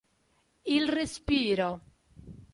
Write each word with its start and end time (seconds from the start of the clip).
Il 0.77 0.89
respiro. 0.89 1.69